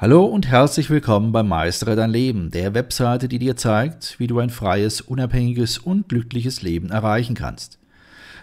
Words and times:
Hallo 0.00 0.24
und 0.24 0.46
herzlich 0.46 0.90
willkommen 0.90 1.32
bei 1.32 1.42
Meistere 1.42 1.96
dein 1.96 2.10
Leben, 2.10 2.52
der 2.52 2.72
Webseite, 2.72 3.26
die 3.26 3.40
dir 3.40 3.56
zeigt, 3.56 4.20
wie 4.20 4.28
du 4.28 4.38
ein 4.38 4.48
freies, 4.48 5.00
unabhängiges 5.00 5.78
und 5.78 6.08
glückliches 6.08 6.62
Leben 6.62 6.92
erreichen 6.92 7.34
kannst. 7.34 7.80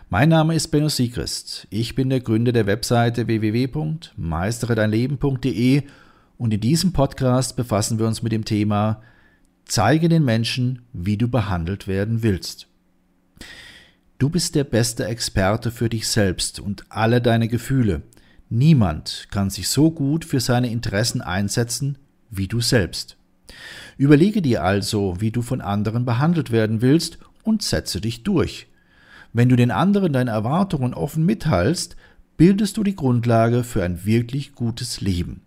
Mein 0.10 0.28
Name 0.28 0.54
ist 0.54 0.68
Benno 0.68 0.90
Siegrist. 0.90 1.66
Ich 1.70 1.96
bin 1.96 2.10
der 2.10 2.20
Gründer 2.20 2.52
der 2.52 2.66
Webseite 2.66 3.28
www.meisteredeinleben.de 3.28 5.84
und 6.38 6.54
in 6.54 6.60
diesem 6.60 6.92
Podcast 6.92 7.56
befassen 7.56 8.00
wir 8.00 8.06
uns 8.06 8.22
mit 8.22 8.34
dem 8.34 8.44
Thema 8.44 9.02
Zeige 9.64 10.10
den 10.10 10.26
Menschen, 10.26 10.82
wie 10.92 11.16
du 11.16 11.30
behandelt 11.30 11.88
werden 11.88 12.22
willst. 12.22 12.68
Du 14.18 14.28
bist 14.28 14.56
der 14.56 14.66
beste 14.66 15.06
Experte 15.06 15.72
für 15.72 15.88
dich 15.88 16.10
selbst 16.10 16.60
und 16.60 16.84
alle 16.90 17.22
deine 17.22 17.48
Gefühle– 17.48 18.02
Niemand 18.58 19.28
kann 19.32 19.50
sich 19.50 19.68
so 19.68 19.92
gut 19.92 20.24
für 20.24 20.40
seine 20.40 20.72
Interessen 20.72 21.22
einsetzen 21.22 21.98
wie 22.30 22.48
du 22.48 22.62
selbst. 22.62 23.18
Überlege 23.98 24.42
dir 24.42 24.64
also, 24.64 25.20
wie 25.20 25.30
du 25.30 25.42
von 25.42 25.60
anderen 25.60 26.06
behandelt 26.06 26.52
werden 26.52 26.82
willst 26.82 27.18
und 27.44 27.64
setze 27.64 28.00
dich 28.00 28.24
durch. 28.24 28.68
Wenn 29.34 29.50
du 29.50 29.58
den 29.58 29.72
anderen 29.72 30.14
deine 30.14 30.32
Erwartungen 30.32 30.94
offen 30.94 31.26
mitteilst, 31.26 31.98
bildest 32.38 32.78
du 32.78 32.86
die 32.86 32.96
Grundlage 32.96 33.66
für 33.66 33.84
ein 33.84 34.06
wirklich 34.06 34.56
gutes 34.56 35.02
Leben. 35.02 35.42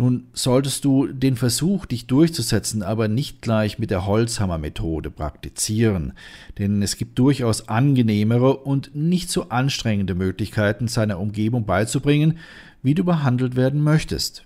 Nun 0.00 0.28
solltest 0.32 0.84
du 0.84 1.08
den 1.08 1.34
Versuch, 1.34 1.84
dich 1.84 2.06
durchzusetzen, 2.06 2.84
aber 2.84 3.08
nicht 3.08 3.42
gleich 3.42 3.80
mit 3.80 3.90
der 3.90 4.06
Holzhammer-Methode 4.06 5.10
praktizieren, 5.10 6.12
denn 6.56 6.82
es 6.82 6.96
gibt 6.96 7.18
durchaus 7.18 7.68
angenehmere 7.68 8.58
und 8.58 8.94
nicht 8.94 9.28
so 9.28 9.48
anstrengende 9.48 10.14
Möglichkeiten, 10.14 10.86
seiner 10.86 11.18
Umgebung 11.18 11.66
beizubringen, 11.66 12.38
wie 12.80 12.94
du 12.94 13.02
behandelt 13.02 13.56
werden 13.56 13.82
möchtest. 13.82 14.44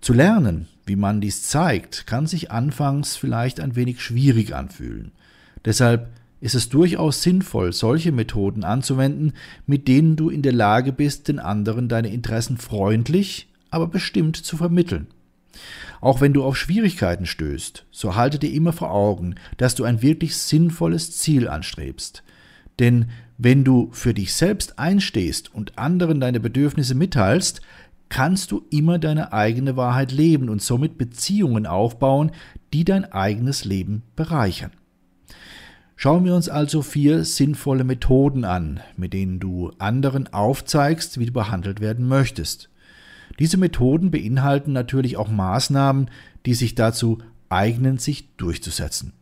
Zu 0.00 0.12
lernen, 0.12 0.66
wie 0.86 0.96
man 0.96 1.20
dies 1.20 1.42
zeigt, 1.44 2.08
kann 2.08 2.26
sich 2.26 2.50
anfangs 2.50 3.14
vielleicht 3.14 3.60
ein 3.60 3.76
wenig 3.76 4.00
schwierig 4.00 4.56
anfühlen. 4.56 5.12
Deshalb 5.64 6.10
ist 6.40 6.56
es 6.56 6.68
durchaus 6.68 7.22
sinnvoll, 7.22 7.72
solche 7.72 8.10
Methoden 8.10 8.64
anzuwenden, 8.64 9.34
mit 9.66 9.86
denen 9.86 10.16
du 10.16 10.30
in 10.30 10.42
der 10.42 10.52
Lage 10.52 10.92
bist, 10.92 11.28
den 11.28 11.38
anderen 11.38 11.88
deine 11.88 12.12
Interessen 12.12 12.58
freundlich, 12.58 13.48
aber 13.70 13.88
bestimmt 13.88 14.36
zu 14.36 14.56
vermitteln. 14.56 15.08
Auch 16.00 16.20
wenn 16.20 16.32
du 16.32 16.44
auf 16.44 16.56
Schwierigkeiten 16.56 17.26
stößt, 17.26 17.86
so 17.90 18.14
halte 18.14 18.38
dir 18.38 18.52
immer 18.52 18.72
vor 18.72 18.92
Augen, 18.92 19.34
dass 19.56 19.74
du 19.74 19.84
ein 19.84 20.02
wirklich 20.02 20.36
sinnvolles 20.36 21.16
Ziel 21.16 21.48
anstrebst. 21.48 22.22
Denn 22.78 23.10
wenn 23.36 23.64
du 23.64 23.88
für 23.92 24.14
dich 24.14 24.34
selbst 24.34 24.78
einstehst 24.78 25.52
und 25.54 25.78
anderen 25.78 26.20
deine 26.20 26.40
Bedürfnisse 26.40 26.94
mitteilst, 26.94 27.60
kannst 28.08 28.52
du 28.52 28.64
immer 28.70 28.98
deine 28.98 29.32
eigene 29.32 29.76
Wahrheit 29.76 30.12
leben 30.12 30.48
und 30.48 30.62
somit 30.62 30.98
Beziehungen 30.98 31.66
aufbauen, 31.66 32.32
die 32.72 32.84
dein 32.84 33.04
eigenes 33.04 33.64
Leben 33.64 34.02
bereichern. 34.16 34.72
Schauen 35.96 36.24
wir 36.24 36.34
uns 36.34 36.48
also 36.48 36.82
vier 36.82 37.24
sinnvolle 37.24 37.82
Methoden 37.82 38.44
an, 38.44 38.80
mit 38.96 39.12
denen 39.12 39.40
du 39.40 39.72
anderen 39.78 40.32
aufzeigst, 40.32 41.18
wie 41.18 41.26
du 41.26 41.32
behandelt 41.32 41.80
werden 41.80 42.06
möchtest. 42.06 42.70
Diese 43.38 43.56
Methoden 43.56 44.10
beinhalten 44.10 44.72
natürlich 44.72 45.16
auch 45.16 45.28
Maßnahmen, 45.28 46.10
die 46.46 46.54
sich 46.54 46.74
dazu 46.74 47.18
eignen, 47.48 47.98
sich 47.98 48.34
durchzusetzen. 48.36 49.12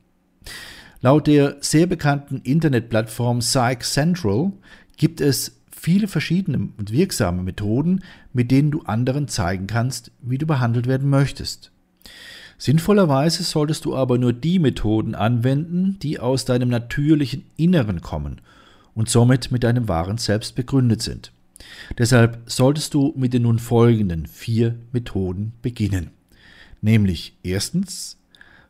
Laut 1.01 1.27
der 1.27 1.57
sehr 1.61 1.87
bekannten 1.87 2.41
Internetplattform 2.43 3.41
Psych 3.41 3.83
Central 3.83 4.53
gibt 4.97 5.21
es 5.21 5.61
viele 5.71 6.09
verschiedene 6.09 6.69
und 6.79 6.91
wirksame 6.91 7.43
Methoden, 7.43 8.03
mit 8.33 8.51
denen 8.51 8.71
du 8.71 8.83
anderen 8.83 9.29
zeigen 9.29 9.67
kannst, 9.67 10.11
wie 10.23 10.39
du 10.39 10.47
behandelt 10.47 10.87
werden 10.87 11.09
möchtest. 11.09 11.71
Sinnvollerweise 12.59 13.43
solltest 13.43 13.85
du 13.85 13.95
aber 13.95 14.17
nur 14.17 14.33
die 14.33 14.59
Methoden 14.59 15.15
anwenden, 15.15 15.99
die 16.01 16.19
aus 16.19 16.47
deinem 16.47 16.71
natürlichen 16.71 17.45
Inneren 17.57 18.01
kommen 18.01 18.41
und 18.95 19.11
somit 19.11 19.53
mit 19.53 19.63
deinem 19.63 19.89
wahren 19.89 20.17
Selbst 20.17 20.55
begründet 20.55 21.03
sind. 21.03 21.33
Deshalb 21.99 22.43
solltest 22.47 22.95
du 22.95 23.13
mit 23.17 23.33
den 23.33 23.43
nun 23.43 23.59
folgenden 23.59 24.27
vier 24.27 24.79
Methoden 24.93 25.53
beginnen. 25.63 26.11
Nämlich 26.83 27.37
erstens, 27.43 28.19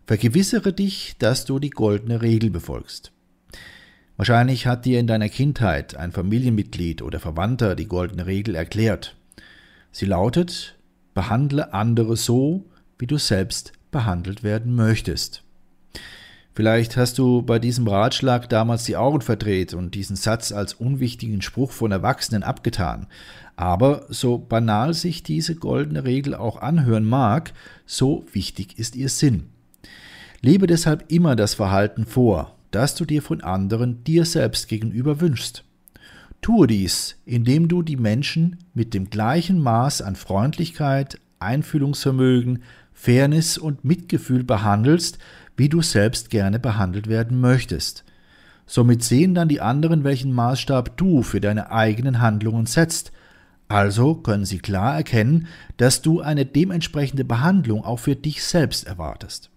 vergewissere 0.06 0.72
dich, 0.72 1.16
dass 1.18 1.44
du 1.44 1.58
die 1.58 1.70
goldene 1.70 2.22
Regel 2.22 2.50
befolgst. 2.50 3.12
Wahrscheinlich 4.16 4.66
hat 4.66 4.84
dir 4.86 4.98
in 4.98 5.06
deiner 5.06 5.28
Kindheit 5.28 5.96
ein 5.96 6.12
Familienmitglied 6.12 7.02
oder 7.02 7.20
Verwandter 7.20 7.74
die 7.74 7.86
goldene 7.86 8.26
Regel 8.26 8.54
erklärt. 8.54 9.16
Sie 9.92 10.06
lautet, 10.06 10.76
behandle 11.12 11.74
andere 11.74 12.16
so, 12.16 12.64
wie 12.98 13.06
du 13.06 13.18
selbst 13.18 13.72
behandelt 13.90 14.42
werden 14.42 14.74
möchtest. 14.74 15.42
Vielleicht 16.56 16.96
hast 16.96 17.18
du 17.18 17.42
bei 17.42 17.58
diesem 17.58 17.86
Ratschlag 17.86 18.48
damals 18.48 18.84
die 18.84 18.96
Augen 18.96 19.20
verdreht 19.20 19.74
und 19.74 19.94
diesen 19.94 20.16
Satz 20.16 20.52
als 20.52 20.72
unwichtigen 20.72 21.42
Spruch 21.42 21.70
von 21.70 21.92
Erwachsenen 21.92 22.42
abgetan. 22.42 23.08
Aber 23.56 24.06
so 24.08 24.38
banal 24.38 24.94
sich 24.94 25.22
diese 25.22 25.54
goldene 25.54 26.04
Regel 26.04 26.34
auch 26.34 26.62
anhören 26.62 27.04
mag, 27.04 27.52
so 27.84 28.24
wichtig 28.32 28.78
ist 28.78 28.96
ihr 28.96 29.10
Sinn. 29.10 29.50
Lebe 30.40 30.66
deshalb 30.66 31.12
immer 31.12 31.36
das 31.36 31.52
Verhalten 31.52 32.06
vor, 32.06 32.56
das 32.70 32.94
du 32.94 33.04
dir 33.04 33.20
von 33.20 33.42
anderen 33.42 34.02
dir 34.04 34.24
selbst 34.24 34.66
gegenüber 34.66 35.20
wünschst. 35.20 35.62
Tue 36.40 36.66
dies, 36.66 37.16
indem 37.26 37.68
du 37.68 37.82
die 37.82 37.96
Menschen 37.96 38.60
mit 38.72 38.94
dem 38.94 39.10
gleichen 39.10 39.60
Maß 39.60 40.00
an 40.00 40.16
Freundlichkeit, 40.16 41.20
Einfühlungsvermögen, 41.38 42.62
Fairness 42.94 43.58
und 43.58 43.84
Mitgefühl 43.84 44.42
behandelst, 44.42 45.18
wie 45.56 45.68
du 45.68 45.82
selbst 45.82 46.30
gerne 46.30 46.58
behandelt 46.58 47.08
werden 47.08 47.40
möchtest. 47.40 48.04
Somit 48.66 49.04
sehen 49.04 49.34
dann 49.34 49.48
die 49.48 49.60
anderen, 49.60 50.04
welchen 50.04 50.32
Maßstab 50.32 50.96
du 50.96 51.22
für 51.22 51.40
deine 51.40 51.70
eigenen 51.70 52.20
Handlungen 52.20 52.66
setzt. 52.66 53.12
Also 53.68 54.14
können 54.14 54.44
sie 54.44 54.58
klar 54.58 54.96
erkennen, 54.96 55.46
dass 55.76 56.02
du 56.02 56.20
eine 56.20 56.46
dementsprechende 56.46 57.24
Behandlung 57.24 57.84
auch 57.84 57.98
für 57.98 58.16
dich 58.16 58.42
selbst 58.42 58.86
erwartest. 58.86 59.50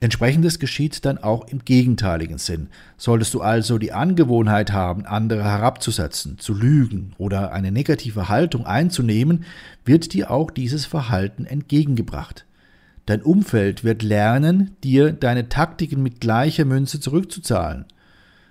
Entsprechendes 0.00 0.58
geschieht 0.58 1.04
dann 1.06 1.16
auch 1.16 1.48
im 1.48 1.64
gegenteiligen 1.64 2.36
Sinn. 2.36 2.68
Solltest 2.98 3.32
du 3.32 3.40
also 3.40 3.78
die 3.78 3.92
Angewohnheit 3.92 4.70
haben, 4.70 5.06
andere 5.06 5.44
herabzusetzen, 5.44 6.38
zu 6.38 6.52
lügen 6.52 7.14
oder 7.16 7.52
eine 7.52 7.72
negative 7.72 8.28
Haltung 8.28 8.66
einzunehmen, 8.66 9.44
wird 9.86 10.12
dir 10.12 10.30
auch 10.30 10.50
dieses 10.50 10.84
Verhalten 10.84 11.46
entgegengebracht. 11.46 12.44
Dein 13.06 13.22
Umfeld 13.22 13.84
wird 13.84 14.02
lernen, 14.02 14.76
dir 14.82 15.12
deine 15.12 15.48
Taktiken 15.48 16.02
mit 16.02 16.20
gleicher 16.20 16.64
Münze 16.64 17.00
zurückzuzahlen. 17.00 17.84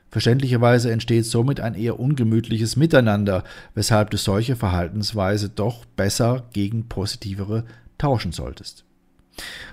Verständlicherweise 0.09 0.91
entsteht 0.91 1.25
somit 1.25 1.59
ein 1.59 1.73
eher 1.73 1.99
ungemütliches 1.99 2.75
Miteinander, 2.75 3.43
weshalb 3.73 4.11
du 4.11 4.17
solche 4.17 4.55
Verhaltensweise 4.55 5.49
doch 5.49 5.85
besser 5.85 6.43
gegen 6.53 6.87
positivere 6.87 7.63
tauschen 7.97 8.31
solltest. 8.31 8.85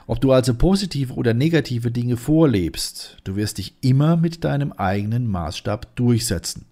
Ob 0.06 0.18
du 0.22 0.32
also 0.32 0.54
positive 0.54 1.12
oder 1.12 1.34
negative 1.34 1.90
Dinge 1.90 2.16
vorlebst, 2.16 3.18
du 3.24 3.36
wirst 3.36 3.58
dich 3.58 3.74
immer 3.82 4.16
mit 4.16 4.44
deinem 4.44 4.72
eigenen 4.72 5.26
Maßstab 5.26 5.94
durchsetzen. 5.96 6.64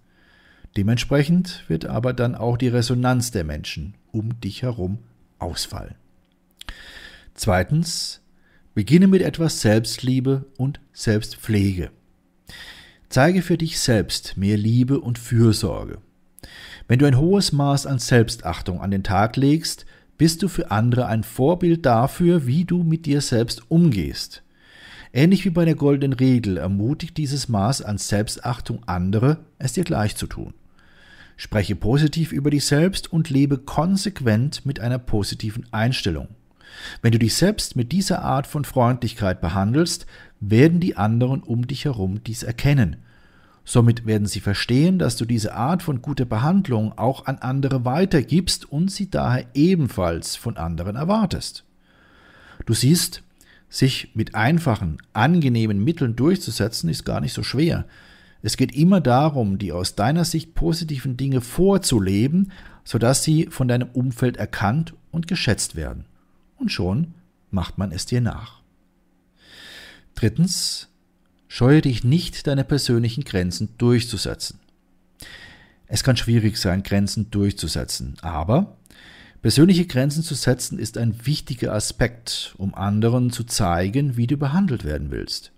Dementsprechend 0.79 1.65
wird 1.69 1.85
aber 1.85 2.15
dann 2.15 2.35
auch 2.35 2.57
die 2.57 2.69
Resonanz 2.69 3.33
der 3.33 3.45
Menschen 3.45 3.95
um 4.13 4.41
dich 4.41 4.63
herum 4.63 4.99
ausfallen. 5.39 5.95
Zweitens, 7.39 8.21
beginne 8.75 9.07
mit 9.07 9.23
etwas 9.23 9.61
Selbstliebe 9.61 10.47
und 10.57 10.81
Selbstpflege. 10.93 11.93
Zeige 13.11 13.43
für 13.43 13.57
dich 13.57 13.79
selbst 13.79 14.37
mehr 14.37 14.57
Liebe 14.57 15.01
und 15.01 15.21
Fürsorge. 15.21 15.99
Wenn 16.89 16.99
du 16.99 17.07
ein 17.07 17.17
hohes 17.17 17.53
Maß 17.53 17.87
an 17.87 18.01
Selbstachtung 18.01 18.81
an 18.81 18.91
den 18.91 19.05
Tag 19.05 19.37
legst, 19.37 19.87
bist 20.17 20.43
du 20.43 20.49
für 20.49 20.73
andere 20.73 21.07
ein 21.07 21.23
Vorbild 21.23 21.87
dafür, 21.87 22.49
wie 22.49 22.65
du 22.65 22.83
mit 22.83 23.07
dir 23.07 23.21
selbst 23.21 23.71
umgehst. 23.71 24.43
Ähnlich 25.13 25.45
wie 25.45 25.51
bei 25.51 25.65
der 25.65 25.77
goldenen 25.77 26.15
Regel 26.15 26.57
ermutigt 26.57 27.17
dieses 27.17 27.49
Maß 27.49 27.83
an 27.83 27.99
Selbstachtung 27.99 28.83
andere, 28.87 29.45
es 29.61 29.75
dir 29.75 29.85
gleich 29.85 30.17
zu 30.17 30.27
tun. 30.27 30.55
Spreche 31.37 31.77
positiv 31.77 32.33
über 32.33 32.51
dich 32.51 32.65
selbst 32.65 33.13
und 33.13 33.31
lebe 33.31 33.59
konsequent 33.59 34.67
mit 34.67 34.81
einer 34.81 34.99
positiven 34.99 35.73
Einstellung. 35.73 36.27
Wenn 37.03 37.13
du 37.13 37.19
dich 37.19 37.35
selbst 37.35 37.77
mit 37.77 37.93
dieser 37.93 38.23
Art 38.23 38.47
von 38.47 38.65
Freundlichkeit 38.65 39.41
behandelst, 39.41 40.07
werden 40.41 40.81
die 40.81 40.97
anderen 40.97 41.43
um 41.43 41.67
dich 41.67 41.85
herum 41.85 42.23
dies 42.25 42.43
erkennen. 42.43 42.97
Somit 43.65 44.07
werden 44.07 44.27
sie 44.27 44.41
verstehen, 44.41 44.99
dass 44.99 45.17
du 45.17 45.27
diese 45.27 45.55
Art 45.55 45.83
von 45.83 46.01
guter 46.01 46.25
Behandlung 46.25 46.97
auch 46.97 47.27
an 47.27 47.37
andere 47.39 47.85
weitergibst 47.85 48.71
und 48.73 48.91
sie 48.91 49.11
daher 49.11 49.45
ebenfalls 49.53 50.37
von 50.37 50.57
anderen 50.57 50.97
erwartest. 50.97 51.65
Du 52.65 52.73
siehst, 52.73 53.23
sich 53.69 54.11
mit 54.15 54.35
einfachen, 54.35 54.99
angenehmen 55.13 55.85
Mitteln 55.85 56.17
durchzusetzen, 56.17 56.89
ist 56.89 57.05
gar 57.05 57.21
nicht 57.21 57.35
so 57.35 57.43
schwer. 57.43 57.85
Es 58.41 58.57
geht 58.57 58.75
immer 58.75 59.01
darum, 59.01 59.59
die 59.59 59.73
aus 59.73 59.95
deiner 59.95 60.25
Sicht 60.25 60.55
positiven 60.55 61.17
Dinge 61.17 61.41
vorzuleben, 61.41 62.53
sodass 62.85 63.25
sie 63.25 63.49
von 63.51 63.69
deinem 63.69 63.89
Umfeld 63.93 64.37
erkannt 64.37 64.95
und 65.11 65.27
geschätzt 65.27 65.77
werden. 65.77 66.05
Und 66.59 66.71
schon 66.71 67.15
macht 67.51 67.79
man 67.79 67.93
es 67.93 68.07
dir 68.07 68.21
nach. 68.21 68.61
Drittens, 70.15 70.89
scheue 71.47 71.81
dich 71.81 72.05
nicht, 72.05 72.47
deine 72.47 72.65
persönlichen 72.65 73.25
Grenzen 73.25 73.71
durchzusetzen. 73.79 74.61
Es 75.87 76.05
kann 76.05 76.17
schwierig 76.17 76.59
sein, 76.59 76.83
Grenzen 76.83 77.31
durchzusetzen, 77.31 78.17
aber 78.21 78.77
persönliche 79.41 79.87
Grenzen 79.87 80.23
zu 80.23 80.35
setzen 80.35 80.79
ist 80.79 80.99
ein 80.99 81.27
wichtiger 81.27 81.73
Aspekt, 81.73 82.55
um 82.59 82.75
anderen 82.75 83.31
zu 83.31 83.45
zeigen, 83.45 84.17
wie 84.17 84.27
du 84.27 84.37
behandelt 84.37 84.85
werden 84.85 85.11
willst. 85.11 85.53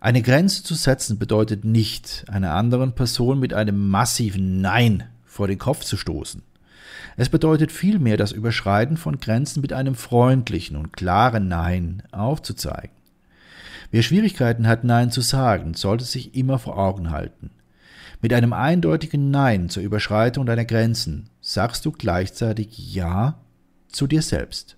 Eine 0.00 0.22
Grenze 0.22 0.62
zu 0.62 0.74
setzen 0.74 1.18
bedeutet 1.18 1.64
nicht, 1.64 2.26
einer 2.28 2.52
anderen 2.52 2.94
Person 2.94 3.40
mit 3.40 3.52
einem 3.52 3.88
massiven 3.88 4.60
Nein 4.60 5.04
vor 5.24 5.48
den 5.48 5.58
Kopf 5.58 5.82
zu 5.82 5.96
stoßen. 5.96 6.42
Es 7.16 7.28
bedeutet 7.28 7.72
vielmehr 7.72 8.16
das 8.16 8.32
Überschreiten 8.32 8.96
von 8.96 9.20
Grenzen 9.20 9.60
mit 9.60 9.72
einem 9.72 9.94
freundlichen 9.94 10.76
und 10.76 10.92
klaren 10.92 11.48
Nein 11.48 12.02
aufzuzeigen. 12.12 12.90
Wer 13.90 14.02
Schwierigkeiten 14.02 14.66
hat, 14.66 14.84
Nein 14.84 15.10
zu 15.10 15.20
sagen, 15.20 15.74
sollte 15.74 16.04
sich 16.04 16.34
immer 16.34 16.58
vor 16.58 16.78
Augen 16.78 17.10
halten. 17.10 17.50
Mit 18.20 18.32
einem 18.32 18.52
eindeutigen 18.52 19.30
Nein 19.30 19.68
zur 19.68 19.82
Überschreitung 19.82 20.44
deiner 20.44 20.64
Grenzen 20.64 21.30
sagst 21.40 21.86
du 21.86 21.92
gleichzeitig 21.92 22.94
Ja 22.94 23.38
zu 23.88 24.06
dir 24.06 24.22
selbst. 24.22 24.76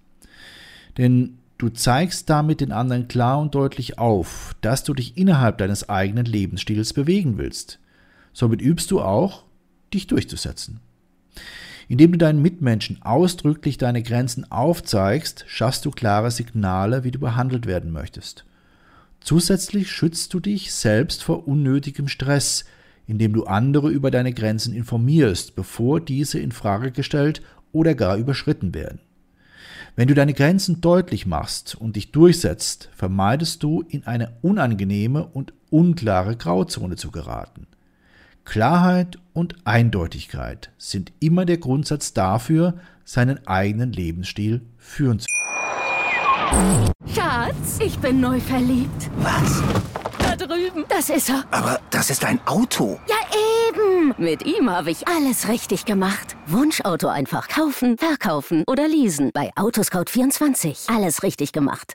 Denn 0.99 1.39
du 1.59 1.71
zeigst 1.71 2.29
damit 2.31 2.61
den 2.61 2.71
anderen 2.71 3.09
klar 3.09 3.41
und 3.41 3.55
deutlich 3.55 3.99
auf, 3.99 4.55
dass 4.61 4.85
du 4.85 4.95
dich 4.95 5.17
innerhalb 5.17 5.59
deines 5.59 5.89
eigenen 5.89 6.27
Lebensstils 6.27 6.93
bewegen 6.93 7.39
willst. 7.39 7.79
Somit 8.33 8.61
übst 8.61 8.91
du 8.91 9.01
auch, 9.01 9.45
dich 9.93 10.07
durchzusetzen. 10.07 10.81
Indem 11.91 12.13
du 12.13 12.19
deinen 12.19 12.41
Mitmenschen 12.41 13.03
ausdrücklich 13.03 13.77
deine 13.77 14.05
Grenzen 14.05 14.49
aufzeigst, 14.53 15.45
schaffst 15.49 15.85
du 15.85 15.91
klare 15.91 16.31
Signale, 16.31 17.03
wie 17.03 17.11
du 17.11 17.19
behandelt 17.19 17.67
werden 17.67 17.91
möchtest. 17.91 18.45
Zusätzlich 19.19 19.91
schützt 19.91 20.33
du 20.33 20.39
dich 20.39 20.73
selbst 20.73 21.25
vor 21.25 21.49
unnötigem 21.49 22.07
Stress, 22.07 22.65
indem 23.09 23.33
du 23.33 23.43
andere 23.43 23.91
über 23.91 24.13
deine 24.13 24.33
Grenzen 24.33 24.73
informierst, 24.73 25.57
bevor 25.57 26.01
diese 26.01 26.39
in 26.39 26.53
Frage 26.53 26.93
gestellt 26.93 27.43
oder 27.73 27.97
gar 27.97 28.19
überschritten 28.19 28.73
werden. 28.73 29.01
Wenn 29.97 30.07
du 30.07 30.15
deine 30.15 30.33
Grenzen 30.33 30.81
deutlich 30.81 31.27
machst 31.27 31.75
und 31.75 31.97
dich 31.97 32.13
durchsetzt, 32.13 32.89
vermeidest 32.95 33.65
du 33.65 33.83
in 33.83 34.07
eine 34.07 34.37
unangenehme 34.43 35.27
und 35.27 35.55
unklare 35.71 36.37
Grauzone 36.37 36.95
zu 36.95 37.11
geraten. 37.11 37.67
Klarheit 38.45 39.19
und 39.33 39.55
Eindeutigkeit 39.65 40.71
sind 40.79 41.13
immer 41.21 41.45
der 41.45 41.59
Grundsatz 41.59 42.13
dafür, 42.13 42.75
seinen 43.05 43.47
eigenen 43.47 43.93
Lebensstil 43.93 44.63
führen 44.77 45.19
zu 45.21 45.27
können. 46.51 46.91
Schatz, 47.15 47.79
ich 47.81 47.99
bin 47.99 48.21
neu 48.21 48.41
verliebt. 48.41 49.11
Was? 49.19 49.63
Da 50.19 50.37
drüben. 50.37 50.85
Das 50.89 51.11
ist 51.11 51.29
er. 51.29 51.45
Aber 51.51 51.81
das 51.91 52.11
ist 52.11 52.25
ein 52.25 52.41
Auto. 52.47 52.99
Ja, 53.09 53.17
eben. 53.69 54.15
Mit 54.19 54.45
ihm 54.45 54.71
habe 54.71 54.91
ich 54.91 55.07
alles 55.07 55.49
richtig 55.49 55.85
gemacht. 55.85 56.37
Wunschauto 56.47 57.09
einfach 57.09 57.49
kaufen, 57.49 57.99
verkaufen 57.99 58.65
oder 58.67 58.89
leasen. 58.89 59.31
Bei 59.33 59.51
Autoscout24. 59.55 60.95
Alles 60.95 61.23
richtig 61.23 61.53
gemacht. 61.53 61.95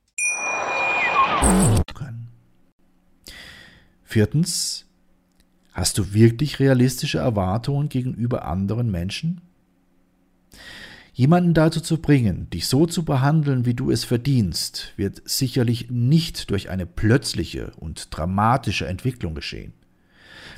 können. 1.93 2.27
Viertens, 4.03 4.85
hast 5.73 5.97
du 5.97 6.13
wirklich 6.13 6.59
realistische 6.59 7.19
Erwartungen 7.19 7.89
gegenüber 7.89 8.45
anderen 8.45 8.91
Menschen? 8.91 9.41
Jemanden 11.13 11.53
dazu 11.53 11.81
zu 11.81 12.01
bringen, 12.01 12.49
dich 12.49 12.67
so 12.67 12.85
zu 12.85 13.03
behandeln, 13.03 13.65
wie 13.65 13.73
du 13.73 13.91
es 13.91 14.05
verdienst, 14.05 14.93
wird 14.95 15.21
sicherlich 15.25 15.91
nicht 15.91 16.49
durch 16.49 16.69
eine 16.69 16.85
plötzliche 16.85 17.71
und 17.75 18.07
dramatische 18.15 18.87
Entwicklung 18.87 19.35
geschehen. 19.35 19.73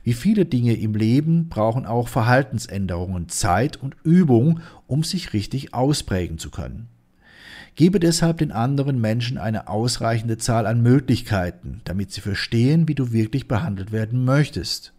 Wie 0.03 0.13
viele 0.13 0.45
Dinge 0.45 0.75
im 0.75 0.95
Leben 0.95 1.50
brauchen 1.50 1.86
auch 1.86 2.07
Verhaltensänderungen 2.07 3.29
Zeit 3.29 3.77
und 3.77 3.95
Übung, 4.03 4.59
um 4.86 5.03
sich 5.03 5.33
richtig 5.33 5.74
ausprägen 5.74 6.38
zu 6.38 6.51
können. 6.51 6.88
Gebe 7.75 8.00
deshalb 8.00 8.38
den 8.38 8.52
anderen 8.52 9.02
Menschen 9.02 9.38
eine 9.38 9.68
ausreichende 9.68 10.38
Zahl 10.38 10.68
an 10.68 10.81
Möglichkeiten, 10.81 11.81
damit 11.86 12.12
sie 12.12 12.22
verstehen, 12.22 12.88
wie 12.88 12.96
du 12.96 13.12
wirklich 13.12 13.48
behandelt 13.48 13.92
werden 13.92 14.25
möchtest. 14.25 14.94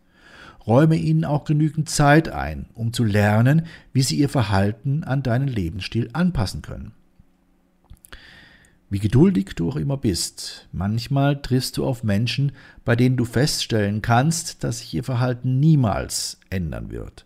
Räume 0.66 0.96
ihnen 0.96 1.24
auch 1.24 1.44
genügend 1.44 1.88
Zeit 1.88 2.30
ein, 2.30 2.66
um 2.74 2.92
zu 2.92 3.04
lernen, 3.04 3.66
wie 3.92 4.02
sie 4.02 4.16
ihr 4.16 4.28
Verhalten 4.28 5.04
an 5.04 5.22
deinen 5.22 5.48
Lebensstil 5.48 6.08
anpassen 6.14 6.62
können. 6.62 6.92
Wie 8.90 8.98
geduldig 8.98 9.50
du 9.56 9.68
auch 9.68 9.76
immer 9.76 9.96
bist, 9.96 10.68
manchmal 10.72 11.42
triffst 11.42 11.76
du 11.76 11.84
auf 11.84 12.02
Menschen, 12.02 12.52
bei 12.84 12.96
denen 12.96 13.16
du 13.16 13.24
feststellen 13.24 14.02
kannst, 14.02 14.64
dass 14.64 14.78
sich 14.78 14.94
ihr 14.94 15.04
Verhalten 15.04 15.60
niemals 15.60 16.38
ändern 16.50 16.90
wird. 16.90 17.24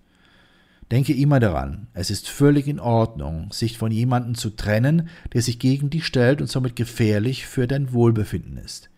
Denke 0.90 1.12
immer 1.12 1.38
daran, 1.38 1.88
es 1.92 2.10
ist 2.10 2.28
völlig 2.28 2.66
in 2.66 2.80
Ordnung, 2.80 3.52
sich 3.52 3.76
von 3.76 3.92
jemandem 3.92 4.34
zu 4.34 4.50
trennen, 4.50 5.08
der 5.34 5.42
sich 5.42 5.58
gegen 5.58 5.90
dich 5.90 6.06
stellt 6.06 6.40
und 6.40 6.48
somit 6.48 6.76
gefährlich 6.76 7.46
für 7.46 7.66
dein 7.66 7.92
Wohlbefinden 7.92 8.56
ist. 8.56 8.88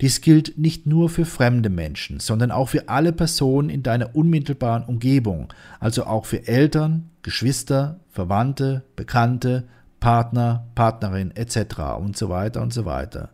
Dies 0.00 0.20
gilt 0.20 0.58
nicht 0.58 0.86
nur 0.86 1.08
für 1.08 1.24
fremde 1.24 1.70
Menschen, 1.70 2.20
sondern 2.20 2.50
auch 2.50 2.68
für 2.68 2.88
alle 2.88 3.12
Personen 3.12 3.70
in 3.70 3.82
deiner 3.82 4.14
unmittelbaren 4.14 4.84
Umgebung, 4.84 5.52
also 5.80 6.04
auch 6.04 6.26
für 6.26 6.46
Eltern, 6.46 7.10
Geschwister, 7.22 8.00
Verwandte, 8.10 8.82
Bekannte, 8.96 9.68
Partner, 10.00 10.66
Partnerin 10.74 11.30
etc. 11.34 11.96
und 11.98 12.16
so 12.16 12.28
weiter 12.28 12.60
und 12.60 12.72
so 12.72 12.84
weiter. 12.84 13.30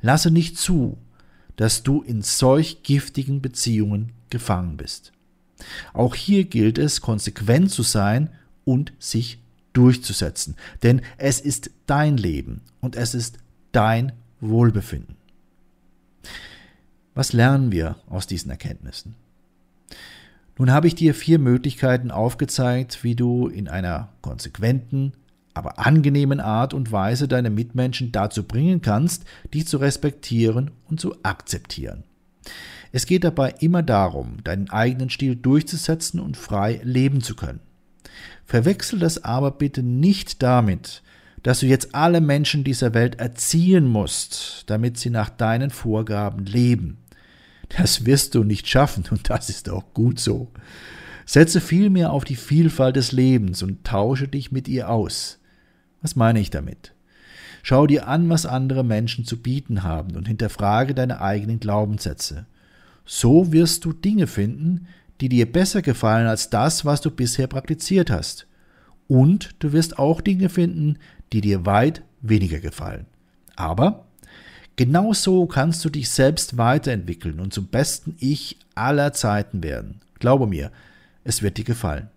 Lasse 0.00 0.30
nicht 0.30 0.56
zu, 0.58 0.98
dass 1.56 1.82
du 1.82 2.02
in 2.02 2.22
solch 2.22 2.82
giftigen 2.82 3.42
Beziehungen 3.42 4.12
gefangen 4.30 4.76
bist. 4.76 5.12
Auch 5.92 6.14
hier 6.14 6.44
gilt 6.44 6.78
es, 6.78 7.00
konsequent 7.00 7.70
zu 7.70 7.82
sein 7.82 8.30
und 8.64 8.92
sich 8.98 9.40
durchzusetzen. 9.72 10.56
Denn 10.82 11.02
es 11.16 11.40
ist 11.40 11.70
dein 11.86 12.16
Leben 12.16 12.62
und 12.80 12.96
es 12.96 13.14
ist 13.14 13.38
dein 13.72 14.12
Wohlbefinden. 14.40 15.16
Was 17.14 17.32
lernen 17.32 17.72
wir 17.72 17.96
aus 18.08 18.26
diesen 18.26 18.50
Erkenntnissen? 18.50 19.14
Nun 20.58 20.72
habe 20.72 20.88
ich 20.88 20.94
dir 20.94 21.14
vier 21.14 21.38
Möglichkeiten 21.38 22.10
aufgezeigt, 22.10 23.04
wie 23.04 23.14
du 23.14 23.46
in 23.46 23.68
einer 23.68 24.08
konsequenten, 24.22 25.12
aber 25.54 25.78
angenehmen 25.78 26.40
Art 26.40 26.74
und 26.74 26.92
Weise 26.92 27.28
deine 27.28 27.50
Mitmenschen 27.50 28.12
dazu 28.12 28.42
bringen 28.42 28.82
kannst, 28.82 29.24
dich 29.54 29.66
zu 29.66 29.78
respektieren 29.78 30.72
und 30.88 31.00
zu 31.00 31.16
akzeptieren. 31.24 32.04
Es 32.92 33.06
geht 33.06 33.24
dabei 33.24 33.54
immer 33.60 33.82
darum, 33.82 34.38
deinen 34.44 34.70
eigenen 34.70 35.10
Stil 35.10 35.36
durchzusetzen 35.36 36.20
und 36.20 36.36
frei 36.36 36.80
leben 36.82 37.20
zu 37.20 37.36
können. 37.36 37.60
Verwechsel 38.44 38.98
das 38.98 39.24
aber 39.24 39.50
bitte 39.50 39.82
nicht 39.82 40.42
damit, 40.42 41.02
dass 41.42 41.60
du 41.60 41.66
jetzt 41.66 41.94
alle 41.94 42.20
Menschen 42.20 42.64
dieser 42.64 42.94
Welt 42.94 43.20
erziehen 43.20 43.86
musst, 43.86 44.64
damit 44.66 44.98
sie 44.98 45.10
nach 45.10 45.28
deinen 45.30 45.70
Vorgaben 45.70 46.46
leben. 46.46 46.98
Das 47.76 48.06
wirst 48.06 48.34
du 48.34 48.44
nicht 48.44 48.66
schaffen 48.66 49.04
und 49.10 49.28
das 49.28 49.50
ist 49.50 49.68
auch 49.68 49.92
gut 49.92 50.18
so. 50.18 50.50
Setze 51.26 51.60
vielmehr 51.60 52.12
auf 52.12 52.24
die 52.24 52.36
Vielfalt 52.36 52.96
des 52.96 53.12
Lebens 53.12 53.62
und 53.62 53.84
tausche 53.84 54.28
dich 54.28 54.50
mit 54.50 54.66
ihr 54.66 54.88
aus. 54.88 55.38
Was 56.00 56.16
meine 56.16 56.40
ich 56.40 56.48
damit? 56.48 56.94
Schau 57.62 57.86
dir 57.86 58.08
an, 58.08 58.30
was 58.30 58.46
andere 58.46 58.82
Menschen 58.82 59.26
zu 59.26 59.36
bieten 59.42 59.82
haben 59.82 60.16
und 60.16 60.26
hinterfrage 60.26 60.94
deine 60.94 61.20
eigenen 61.20 61.60
Glaubenssätze. 61.60 62.46
So 63.10 63.52
wirst 63.52 63.86
du 63.86 63.94
Dinge 63.94 64.26
finden, 64.26 64.86
die 65.22 65.30
dir 65.30 65.50
besser 65.50 65.80
gefallen 65.80 66.26
als 66.26 66.50
das, 66.50 66.84
was 66.84 67.00
du 67.00 67.10
bisher 67.10 67.46
praktiziert 67.46 68.10
hast. 68.10 68.46
Und 69.08 69.54
du 69.60 69.72
wirst 69.72 69.98
auch 69.98 70.20
Dinge 70.20 70.50
finden, 70.50 70.98
die 71.32 71.40
dir 71.40 71.64
weit 71.64 72.02
weniger 72.20 72.60
gefallen. 72.60 73.06
Aber 73.56 74.04
genau 74.76 75.14
so 75.14 75.46
kannst 75.46 75.82
du 75.86 75.88
dich 75.88 76.10
selbst 76.10 76.58
weiterentwickeln 76.58 77.40
und 77.40 77.54
zum 77.54 77.68
besten 77.68 78.14
Ich 78.20 78.58
aller 78.74 79.14
Zeiten 79.14 79.62
werden. 79.62 80.00
Glaube 80.18 80.46
mir, 80.46 80.70
es 81.24 81.42
wird 81.42 81.56
dir 81.56 81.64
gefallen. 81.64 82.10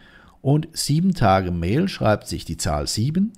und 0.42 0.68
sieben 0.74 1.14
Tage 1.14 1.52
Mail 1.52 1.88
schreibt 1.88 2.28
sich 2.28 2.46
die 2.46 2.58
Zahl 2.58 2.88
sieben, 2.88 3.34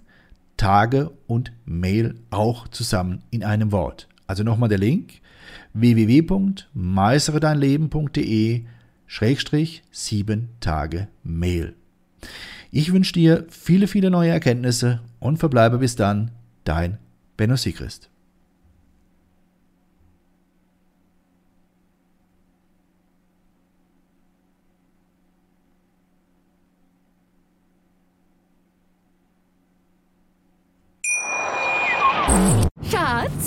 Tage 0.56 1.12
und 1.26 1.52
Mail 1.66 2.16
auch 2.30 2.68
zusammen 2.68 3.24
in 3.30 3.44
einem 3.44 3.72
Wort. 3.72 4.08
Also 4.28 4.44
nochmal 4.44 4.70
der 4.70 4.78
Link 4.78 5.22
www.meisteredeinleben.de 5.74 8.66
Schrägstrich 9.06 9.84
sieben 9.90 10.50
Tage 10.60 11.08
Mail. 11.24 11.76
Ich 12.72 12.92
wünsche 12.92 13.14
dir 13.14 13.46
viele, 13.50 13.88
viele 13.88 14.12
neue 14.12 14.32
Erkenntnisse 14.32 15.00
und 15.20 15.38
verbleibe 15.38 15.78
bis 15.78 15.96
dann 15.96 16.32
dein 16.66 16.98
Benno 17.38 17.56
Sigrist. 17.56 18.10
Schatz, 32.90 33.47